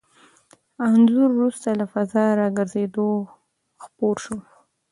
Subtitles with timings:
[0.87, 3.07] انځور وروسته له فضا راګرځېدو
[3.83, 4.37] خپور شو.